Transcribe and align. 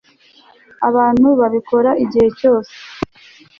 abantu 0.87 1.27
babikora 1.39 1.91
igihe 2.03 2.29
cyose 2.39 2.73